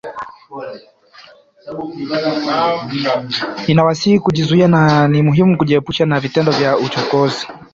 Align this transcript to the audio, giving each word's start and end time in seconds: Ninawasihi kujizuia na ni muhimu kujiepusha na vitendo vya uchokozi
Ninawasihi 3.67 4.19
kujizuia 4.19 4.67
na 4.67 5.07
ni 5.07 5.21
muhimu 5.23 5.57
kujiepusha 5.57 6.05
na 6.05 6.19
vitendo 6.19 6.51
vya 6.51 6.77
uchokozi 6.77 7.47